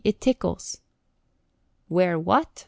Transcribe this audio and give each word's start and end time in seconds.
"It 0.03 0.19
tickles." 0.19 0.81
"Wear 1.87 2.17
what?" 2.17 2.59